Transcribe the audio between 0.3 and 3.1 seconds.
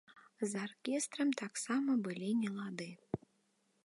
З аркестрам таксама былі нелады.